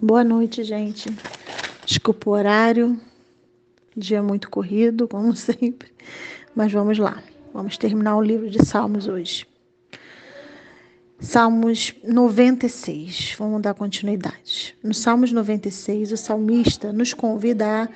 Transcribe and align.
Boa 0.00 0.22
noite, 0.22 0.62
gente. 0.62 1.08
Desculpa 1.86 2.28
o 2.28 2.32
horário, 2.34 3.00
dia 3.96 4.22
muito 4.22 4.50
corrido, 4.50 5.08
como 5.08 5.32
sempre, 5.36 5.90
mas 6.54 6.70
vamos 6.70 6.98
lá. 6.98 7.22
Vamos 7.54 7.78
terminar 7.78 8.16
o 8.16 8.22
livro 8.22 8.50
de 8.50 8.62
Salmos 8.62 9.08
hoje. 9.08 9.46
Salmos 11.18 11.94
96. 12.04 13.36
Vamos 13.38 13.62
dar 13.62 13.72
continuidade. 13.72 14.76
No 14.82 14.92
Salmos 14.92 15.32
96, 15.32 16.12
o 16.12 16.16
salmista 16.18 16.92
nos 16.92 17.14
convida 17.14 17.84
a 17.84 17.88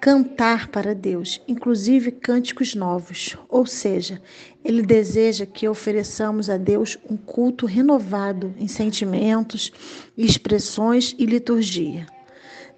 cantar 0.00 0.68
para 0.68 0.94
Deus, 0.94 1.40
inclusive 1.48 2.10
cânticos 2.10 2.74
novos. 2.74 3.36
Ou 3.48 3.66
seja, 3.66 4.20
ele 4.64 4.82
deseja 4.82 5.46
que 5.46 5.68
ofereçamos 5.68 6.48
a 6.48 6.56
Deus 6.56 6.98
um 7.08 7.16
culto 7.16 7.66
renovado 7.66 8.54
em 8.58 8.68
sentimentos, 8.68 9.72
expressões 10.16 11.14
e 11.18 11.26
liturgia. 11.26 12.06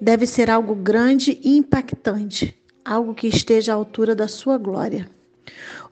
Deve 0.00 0.26
ser 0.26 0.48
algo 0.48 0.74
grande 0.74 1.38
e 1.42 1.56
impactante, 1.56 2.56
algo 2.84 3.14
que 3.14 3.26
esteja 3.26 3.72
à 3.72 3.76
altura 3.76 4.14
da 4.14 4.28
sua 4.28 4.56
glória. 4.56 5.08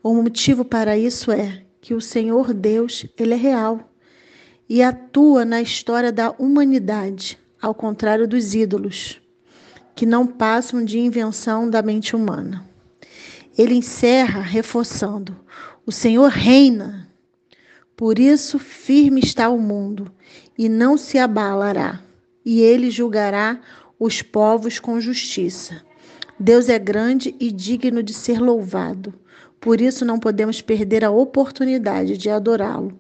O 0.02 0.14
motivo 0.14 0.64
para 0.64 0.96
isso 0.96 1.32
é 1.32 1.62
que 1.80 1.94
o 1.94 2.00
Senhor 2.00 2.54
Deus, 2.54 3.06
ele 3.18 3.34
é 3.34 3.36
real 3.36 3.92
e 4.68 4.82
atua 4.82 5.44
na 5.44 5.60
história 5.60 6.12
da 6.12 6.30
humanidade, 6.32 7.38
ao 7.60 7.74
contrário 7.74 8.26
dos 8.26 8.54
ídolos 8.54 9.20
que 9.96 10.04
não 10.04 10.26
passam 10.26 10.84
de 10.84 10.98
invenção 10.98 11.68
da 11.68 11.80
mente 11.80 12.14
humana. 12.14 12.68
Ele 13.56 13.74
encerra 13.74 14.42
reforçando: 14.42 15.34
o 15.86 15.90
Senhor 15.90 16.30
reina. 16.30 17.10
Por 17.96 18.18
isso, 18.18 18.58
firme 18.58 19.20
está 19.20 19.48
o 19.48 19.58
mundo 19.58 20.12
e 20.56 20.68
não 20.68 20.98
se 20.98 21.18
abalará, 21.18 22.02
e 22.44 22.60
ele 22.60 22.90
julgará 22.90 23.58
os 23.98 24.20
povos 24.20 24.78
com 24.78 25.00
justiça. 25.00 25.82
Deus 26.38 26.68
é 26.68 26.78
grande 26.78 27.34
e 27.40 27.50
digno 27.50 28.02
de 28.02 28.12
ser 28.12 28.38
louvado. 28.38 29.14
Por 29.58 29.80
isso, 29.80 30.04
não 30.04 30.18
podemos 30.18 30.60
perder 30.60 31.02
a 31.02 31.10
oportunidade 31.10 32.18
de 32.18 32.28
adorá-lo 32.28 32.98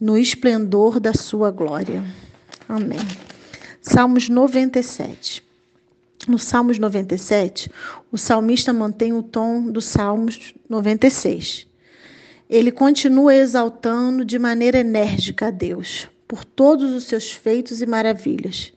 no 0.00 0.18
esplendor 0.18 0.98
da 0.98 1.14
sua 1.14 1.52
glória. 1.52 2.04
Amém. 2.68 2.98
Salmos 3.80 4.28
97. 4.28 5.46
No 6.26 6.38
Salmos 6.38 6.78
97, 6.78 7.70
o 8.10 8.18
salmista 8.18 8.72
mantém 8.72 9.12
o 9.12 9.22
tom 9.22 9.70
do 9.70 9.80
Salmos 9.80 10.54
96. 10.68 11.66
Ele 12.48 12.72
continua 12.72 13.34
exaltando 13.34 14.24
de 14.24 14.38
maneira 14.38 14.78
enérgica 14.78 15.48
a 15.48 15.50
Deus 15.50 16.08
por 16.26 16.44
todos 16.44 16.92
os 16.92 17.04
seus 17.04 17.30
feitos 17.30 17.80
e 17.80 17.86
maravilhas 17.86 18.72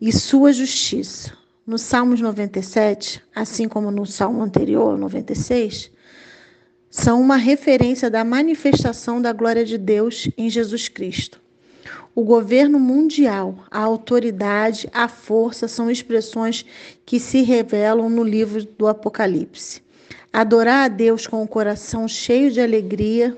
e 0.00 0.12
sua 0.12 0.52
justiça. 0.52 1.32
No 1.66 1.78
Salmos 1.78 2.20
97, 2.20 3.22
assim 3.34 3.68
como 3.68 3.90
no 3.90 4.06
Salmo 4.06 4.42
anterior, 4.42 4.96
96, 4.96 5.90
são 6.90 7.20
uma 7.20 7.36
referência 7.36 8.08
da 8.08 8.24
manifestação 8.24 9.20
da 9.20 9.32
glória 9.32 9.64
de 9.64 9.76
Deus 9.76 10.28
em 10.38 10.48
Jesus 10.48 10.88
Cristo. 10.88 11.40
O 12.14 12.24
governo 12.24 12.80
mundial, 12.80 13.56
a 13.70 13.80
autoridade, 13.80 14.88
a 14.90 15.06
força 15.06 15.68
são 15.68 15.90
expressões 15.90 16.64
que 17.04 17.20
se 17.20 17.42
revelam 17.42 18.08
no 18.08 18.24
livro 18.24 18.64
do 18.64 18.86
Apocalipse. 18.86 19.82
Adorar 20.32 20.86
a 20.86 20.88
Deus 20.88 21.26
com 21.26 21.42
o 21.42 21.48
coração 21.48 22.08
cheio 22.08 22.50
de 22.50 22.58
alegria, 22.58 23.36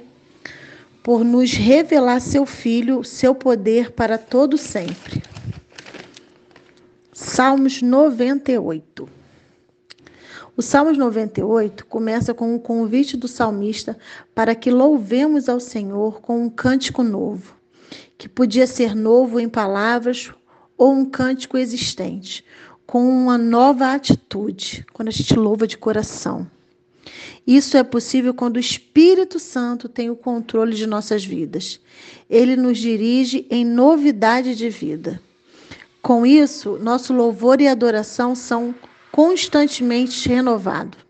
por 1.03 1.25
nos 1.25 1.53
revelar 1.53 2.21
seu 2.21 2.47
Filho, 2.47 3.03
seu 3.03 3.35
poder 3.35 3.91
para 3.91 4.17
todo 4.17 4.57
sempre. 4.57 5.23
Salmos 7.13 7.83
98. 7.83 9.09
O 10.57 10.63
Salmos 10.63 10.97
98 10.97 11.85
começa 11.87 12.33
com 12.33 12.55
um 12.55 12.59
convite 12.61 13.17
do 13.17 13.27
salmista 13.27 13.99
para 14.35 14.55
que 14.55 14.71
louvemos 14.71 15.49
ao 15.49 15.59
Senhor 15.59 16.21
com 16.21 16.45
um 16.45 16.49
cântico 16.49 17.03
novo 17.03 17.58
que 18.19 18.29
podia 18.29 18.67
ser 18.67 18.97
novo 18.97 19.39
em 19.39 19.49
palavras 19.49 20.33
ou 20.77 20.93
um 20.93 21.05
cântico 21.05 21.57
existente, 21.57 22.45
com 22.85 23.09
uma 23.09 23.39
nova 23.39 23.93
atitude, 23.93 24.85
quando 24.93 25.09
a 25.09 25.13
gente 25.13 25.35
louva 25.35 25.67
de 25.67 25.79
coração. 25.79 26.51
Isso 27.47 27.77
é 27.77 27.83
possível 27.83 28.35
quando 28.35 28.57
o 28.57 28.61
Espírito 28.61 29.39
Santo 29.39 29.89
tem 29.89 30.11
o 30.11 30.17
controle 30.17 30.75
de 30.75 30.87
nossas 30.87 31.25
vidas. 31.25 31.81
Ele 32.29 32.57
nos 32.57 32.79
dirige 32.79 33.47
em 33.49 33.65
novidade 33.65 34.55
de 34.55 34.69
vida. 34.69 35.21
Com 36.03 36.27
isso, 36.27 36.77
nosso 36.79 37.15
louvor 37.15 37.61
e 37.61 37.69
adoração 37.69 38.35
são 38.35 38.75
constantemente 39.11 40.29
renovados. 40.29 41.08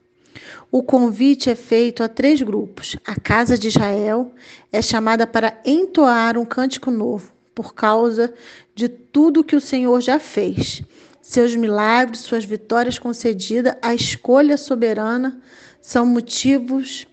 O 0.70 0.82
convite 0.82 1.48
é 1.48 1.54
feito 1.54 2.02
a 2.02 2.08
três 2.08 2.42
grupos. 2.42 2.96
A 3.06 3.18
casa 3.18 3.56
de 3.56 3.68
Israel 3.68 4.32
é 4.70 4.82
chamada 4.82 5.26
para 5.26 5.58
entoar 5.64 6.36
um 6.36 6.44
cântico 6.44 6.90
novo, 6.90 7.32
por 7.54 7.74
causa 7.74 8.34
de 8.74 8.88
tudo 8.88 9.42
que 9.42 9.56
o 9.56 9.60
Senhor 9.60 10.00
já 10.02 10.18
fez. 10.18 10.82
Seus 11.22 11.54
milagres, 11.54 12.20
suas 12.20 12.44
vitórias 12.44 12.98
concedidas, 12.98 13.76
a 13.80 13.94
escolha 13.94 14.56
soberana 14.56 15.40
são 15.80 16.04
motivos 16.04 17.06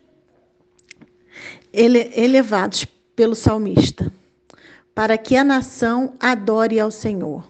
ele 1.71 2.11
elevados 2.15 2.85
pelo 3.15 3.35
salmista, 3.35 4.11
para 4.93 5.17
que 5.17 5.35
a 5.35 5.43
nação 5.43 6.13
adore 6.19 6.79
ao 6.79 6.91
Senhor. 6.91 7.49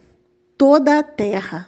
Toda 0.58 1.00
a 1.00 1.04
terra 1.04 1.68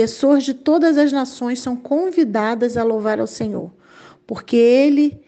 Pessoas 0.00 0.44
de 0.44 0.54
todas 0.54 0.96
as 0.96 1.12
nações 1.12 1.60
são 1.60 1.76
convidadas 1.76 2.78
a 2.78 2.82
louvar 2.82 3.20
ao 3.20 3.26
Senhor, 3.26 3.70
porque 4.26 4.56
Ele 4.56 5.20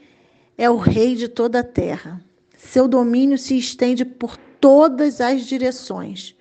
é 0.56 0.70
o 0.70 0.78
Rei 0.78 1.14
de 1.14 1.28
toda 1.28 1.58
a 1.58 1.62
terra. 1.62 2.24
Seu 2.56 2.88
domínio 2.88 3.36
se 3.36 3.54
estende 3.58 4.02
por 4.02 4.34
todas 4.58 5.20
as 5.20 5.42
direções. 5.42 6.34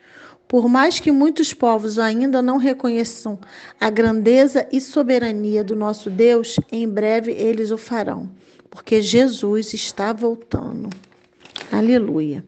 Por 0.48 0.70
mais 0.70 0.98
que 0.98 1.12
muitos 1.12 1.54
povos 1.54 2.00
ainda 2.00 2.42
não 2.42 2.56
reconheçam 2.56 3.38
a 3.78 3.90
grandeza 3.90 4.66
e 4.72 4.80
soberania 4.80 5.62
do 5.62 5.76
nosso 5.76 6.10
Deus, 6.10 6.58
em 6.72 6.88
breve 6.88 7.34
eles 7.34 7.70
o 7.70 7.78
farão, 7.78 8.32
porque 8.70 9.02
Jesus 9.02 9.74
está 9.74 10.14
voltando. 10.14 10.90
Aleluia. 11.70 12.46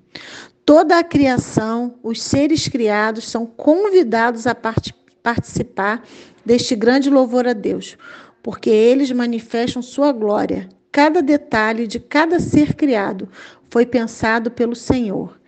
Toda 0.65 0.97
a 0.97 1.03
criação, 1.03 1.95
os 2.01 2.23
seres 2.23 2.69
criados 2.69 3.27
são 3.27 3.45
convidados 3.45 4.47
a 4.47 4.55
participar 4.55 5.02
participar 5.23 6.03
deste 6.45 6.75
grande 6.75 7.09
louvor 7.09 7.47
a 7.47 7.53
Deus, 7.53 7.97
porque 8.43 8.69
eles 8.69 9.09
manifestam 9.11 9.81
sua 9.81 10.11
glória. 10.11 10.67
Cada 10.91 11.21
detalhe 11.21 11.87
de 11.87 11.99
cada 11.99 12.39
ser 12.39 12.75
criado 12.75 13.29
foi 13.69 13.85
pensado 13.85 14.51
pelo 14.51 14.75
Senhor. 14.75 15.39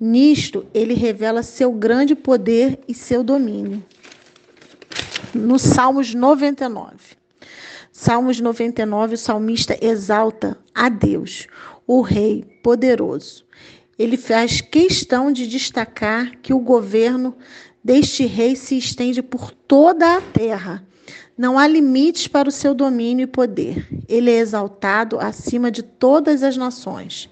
Nisto, 0.00 0.64
ele 0.72 0.94
revela 0.94 1.42
seu 1.42 1.72
grande 1.72 2.14
poder 2.14 2.78
e 2.88 2.94
seu 2.94 3.22
domínio. 3.22 3.84
No 5.34 5.58
Salmos 5.58 6.14
99. 6.14 6.96
Salmos 7.92 8.40
99, 8.40 9.14
o 9.14 9.18
salmista 9.18 9.78
exalta 9.80 10.58
a 10.74 10.88
Deus, 10.88 11.46
o 11.86 12.00
Rei 12.00 12.44
poderoso. 12.62 13.44
Ele 13.96 14.16
faz 14.16 14.60
questão 14.60 15.30
de 15.30 15.46
destacar 15.46 16.32
que 16.42 16.52
o 16.52 16.58
governo 16.58 17.36
deste 17.84 18.24
rei 18.24 18.56
se 18.56 18.78
estende 18.78 19.22
por 19.22 19.50
toda 19.50 20.16
a 20.16 20.20
terra. 20.20 20.82
Não 21.36 21.58
há 21.58 21.66
limites 21.66 22.26
para 22.26 22.48
o 22.48 22.52
seu 22.52 22.74
domínio 22.74 23.24
e 23.24 23.26
poder. 23.26 23.86
Ele 24.08 24.30
é 24.30 24.38
exaltado 24.38 25.18
acima 25.20 25.70
de 25.70 25.82
todas 25.82 26.42
as 26.42 26.56
nações. 26.56 27.28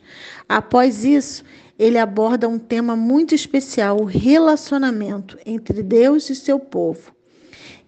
Após 0.48 1.04
isso, 1.04 1.42
ele 1.78 1.98
aborda 1.98 2.48
um 2.48 2.58
tema 2.58 2.94
muito 2.94 3.34
especial: 3.34 4.00
o 4.00 4.04
relacionamento 4.04 5.38
entre 5.46 5.82
Deus 5.82 6.28
e 6.28 6.34
seu 6.34 6.58
povo. 6.58 7.12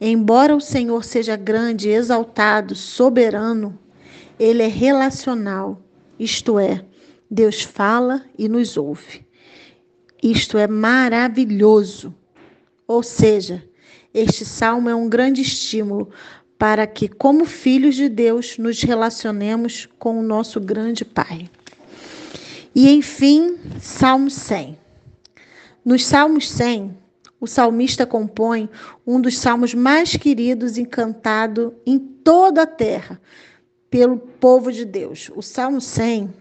Embora 0.00 0.56
o 0.56 0.60
Senhor 0.60 1.04
seja 1.04 1.36
grande, 1.36 1.88
exaltado, 1.88 2.74
soberano, 2.74 3.78
ele 4.38 4.62
é 4.62 4.66
relacional, 4.66 5.80
isto 6.18 6.58
é, 6.58 6.84
Deus 7.30 7.62
fala 7.62 8.24
e 8.38 8.48
nos 8.48 8.76
ouve. 8.76 9.24
Isto 10.22 10.58
é 10.58 10.66
maravilhoso. 10.66 12.14
Ou 12.94 13.02
seja, 13.02 13.60
este 14.14 14.44
salmo 14.44 14.88
é 14.88 14.94
um 14.94 15.08
grande 15.08 15.42
estímulo 15.42 16.10
para 16.56 16.86
que, 16.86 17.08
como 17.08 17.44
filhos 17.44 17.96
de 17.96 18.08
Deus, 18.08 18.56
nos 18.56 18.80
relacionemos 18.84 19.88
com 19.98 20.20
o 20.20 20.22
nosso 20.22 20.60
grande 20.60 21.04
Pai. 21.04 21.50
E 22.72 22.88
enfim, 22.88 23.58
Salmo 23.80 24.30
100. 24.30 24.78
Nos 25.84 26.06
Salmos 26.06 26.48
100, 26.48 26.96
o 27.40 27.48
salmista 27.48 28.06
compõe 28.06 28.70
um 29.04 29.20
dos 29.20 29.38
salmos 29.38 29.74
mais 29.74 30.16
queridos 30.16 30.78
e 30.78 30.86
cantado 30.86 31.74
em 31.84 31.98
toda 31.98 32.62
a 32.62 32.66
terra 32.66 33.20
pelo 33.90 34.18
povo 34.18 34.70
de 34.70 34.84
Deus. 34.84 35.32
O 35.34 35.42
Salmo 35.42 35.80
100 35.80 36.32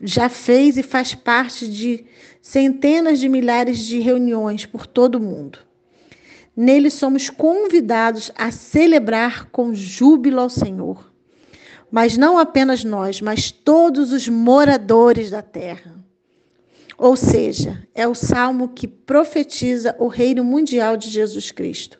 já 0.00 0.28
fez 0.28 0.76
e 0.76 0.82
faz 0.82 1.14
parte 1.14 1.68
de 1.68 2.04
centenas 2.40 3.18
de 3.18 3.28
milhares 3.28 3.78
de 3.78 4.00
reuniões 4.00 4.64
por 4.64 4.86
todo 4.86 5.16
o 5.16 5.20
mundo. 5.20 5.58
Nele 6.56 6.90
somos 6.90 7.30
convidados 7.30 8.30
a 8.34 8.50
celebrar 8.50 9.46
com 9.50 9.74
júbilo 9.74 10.40
ao 10.40 10.50
Senhor. 10.50 11.10
Mas 11.90 12.16
não 12.16 12.38
apenas 12.38 12.84
nós, 12.84 13.20
mas 13.20 13.50
todos 13.50 14.12
os 14.12 14.28
moradores 14.28 15.30
da 15.30 15.42
terra. 15.42 15.94
Ou 16.96 17.16
seja, 17.16 17.82
é 17.94 18.06
o 18.06 18.14
salmo 18.14 18.68
que 18.68 18.86
profetiza 18.86 19.96
o 19.98 20.06
reino 20.06 20.44
mundial 20.44 20.96
de 20.96 21.08
Jesus 21.08 21.50
Cristo. 21.50 21.98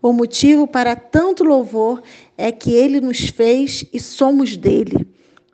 O 0.00 0.12
motivo 0.12 0.66
para 0.66 0.96
tanto 0.96 1.44
louvor 1.44 2.02
é 2.36 2.50
que 2.50 2.72
ele 2.72 3.00
nos 3.00 3.28
fez 3.28 3.84
e 3.92 4.00
somos 4.00 4.56
dele. 4.56 5.06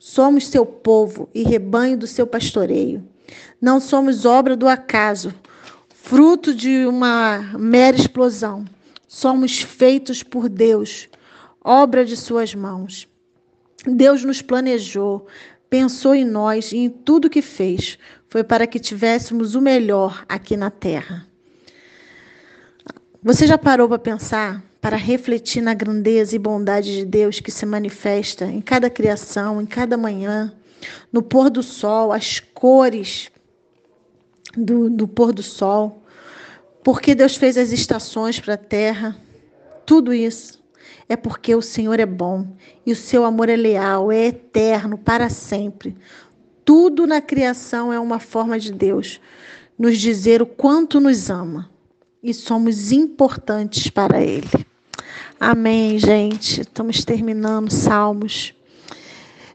Somos 0.07 0.49
seu 0.49 0.67
povo 0.67 1.27
e 1.33 1.41
rebanho 1.41 1.97
do 1.97 2.05
seu 2.05 2.27
pastoreio. 2.27 3.03
Não 3.59 3.79
somos 3.79 4.23
obra 4.23 4.55
do 4.55 4.67
acaso, 4.67 5.33
fruto 5.89 6.53
de 6.53 6.85
uma 6.85 7.39
mera 7.57 7.97
explosão. 7.97 8.65
Somos 9.07 9.63
feitos 9.63 10.21
por 10.21 10.47
Deus, 10.47 11.09
obra 11.59 12.05
de 12.05 12.15
suas 12.15 12.53
mãos. 12.53 13.07
Deus 13.83 14.23
nos 14.23 14.43
planejou, 14.43 15.25
pensou 15.71 16.13
em 16.13 16.23
nós 16.23 16.71
e 16.71 16.77
em 16.77 16.89
tudo 16.89 17.27
que 17.27 17.41
fez. 17.41 17.97
Foi 18.29 18.43
para 18.43 18.67
que 18.67 18.79
tivéssemos 18.79 19.55
o 19.55 19.59
melhor 19.59 20.23
aqui 20.29 20.55
na 20.55 20.69
terra. 20.69 21.25
Você 23.25 23.47
já 23.47 23.57
parou 23.57 23.87
para 23.87 23.97
pensar, 23.97 24.63
para 24.79 24.95
refletir 24.95 25.59
na 25.59 25.73
grandeza 25.73 26.35
e 26.35 26.39
bondade 26.39 26.95
de 26.95 27.03
Deus 27.03 27.39
que 27.39 27.49
se 27.49 27.65
manifesta 27.65 28.45
em 28.45 28.61
cada 28.61 28.87
criação, 28.87 29.59
em 29.59 29.65
cada 29.65 29.97
manhã, 29.97 30.53
no 31.11 31.23
pôr 31.23 31.49
do 31.49 31.63
sol, 31.63 32.13
as 32.13 32.39
cores 32.39 33.31
do, 34.55 34.91
do 34.91 35.07
pôr 35.07 35.33
do 35.33 35.41
sol, 35.41 36.03
porque 36.83 37.15
Deus 37.15 37.35
fez 37.35 37.57
as 37.57 37.71
estações 37.71 38.39
para 38.39 38.53
a 38.53 38.57
terra, 38.57 39.17
tudo 39.87 40.13
isso 40.13 40.63
é 41.09 41.15
porque 41.15 41.55
o 41.55 41.63
Senhor 41.63 41.99
é 41.99 42.05
bom 42.05 42.45
e 42.85 42.91
o 42.91 42.95
seu 42.95 43.25
amor 43.25 43.49
é 43.49 43.55
leal, 43.55 44.11
é 44.11 44.27
eterno 44.27 44.99
para 44.99 45.31
sempre. 45.31 45.97
Tudo 46.63 47.07
na 47.07 47.21
criação 47.21 47.91
é 47.91 47.99
uma 47.99 48.19
forma 48.19 48.59
de 48.59 48.71
Deus 48.71 49.19
nos 49.79 49.97
dizer 49.97 50.43
o 50.43 50.45
quanto 50.45 50.99
nos 50.99 51.31
ama 51.31 51.73
e 52.25 52.33
somos 52.33 52.91
importantes 52.91 53.87
para 53.91 54.19
Ele. 54.19 54.49
Amém, 55.39 55.99
gente. 55.99 56.61
Estamos 56.61 57.05
terminando 57.05 57.69
Salmos, 57.69 58.51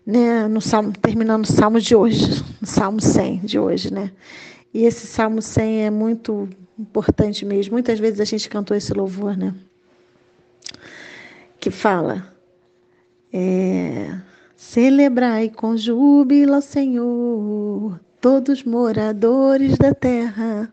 né? 0.07 0.47
No 0.47 0.61
Salmo, 0.61 0.93
terminando 0.93 1.45
o 1.45 1.53
Salmo 1.53 1.81
de 1.81 1.97
hoje, 1.97 2.45
Salmo 2.63 3.01
100 3.01 3.39
de 3.41 3.59
hoje, 3.59 3.93
né? 3.93 4.13
E 4.73 4.85
esse 4.85 5.05
Salmo 5.09 5.43
100 5.43 5.87
é 5.87 5.91
muito 5.91 6.49
importante 6.79 7.45
mesmo. 7.45 7.73
Muitas 7.73 7.99
vezes 7.99 8.21
a 8.21 8.25
gente 8.25 8.49
cantou 8.49 8.77
esse 8.77 8.95
louvor, 8.95 9.37
né? 9.37 9.53
Que 11.59 11.73
fala: 11.73 12.33
é, 13.33 14.17
Celebrai 14.55 15.51
com 15.51 15.77
júbilo 15.77 16.63
Senhor, 16.63 17.99
todos 18.21 18.65
moradores 18.65 19.79
da 19.79 19.95
terra. 19.95 20.71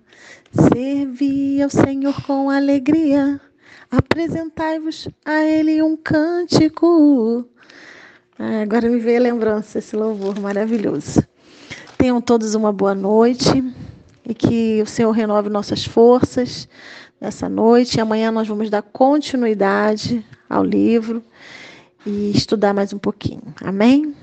Servi 0.73 1.61
ao 1.61 1.69
Senhor 1.69 2.21
com 2.23 2.49
alegria. 2.49 3.39
Apresentai-vos 3.89 5.07
a 5.23 5.41
Ele 5.43 5.81
um 5.81 5.95
cântico. 5.95 7.47
Ah, 8.37 8.61
agora 8.61 8.89
me 8.89 8.99
veio 8.99 9.19
a 9.19 9.23
lembrança, 9.23 9.79
esse 9.79 9.95
louvor 9.95 10.39
maravilhoso. 10.39 11.23
Tenham 11.97 12.19
todos 12.19 12.53
uma 12.53 12.73
boa 12.73 12.93
noite 12.93 13.63
e 14.25 14.33
que 14.33 14.81
o 14.81 14.85
Senhor 14.85 15.11
renove 15.11 15.49
nossas 15.49 15.85
forças 15.85 16.67
nessa 17.19 17.47
noite. 17.47 18.01
Amanhã 18.01 18.29
nós 18.29 18.47
vamos 18.47 18.69
dar 18.69 18.81
continuidade 18.81 20.23
ao 20.49 20.63
livro 20.63 21.23
e 22.05 22.31
estudar 22.31 22.73
mais 22.73 22.91
um 22.91 22.99
pouquinho. 22.99 23.53
Amém? 23.63 24.16